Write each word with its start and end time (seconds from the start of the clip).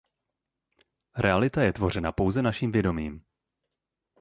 Realita 1.15 1.61
je 1.63 1.73
tvořena 1.73 2.11
pouze 2.11 2.41
naším 2.41 2.71
vědomím. 2.71 3.25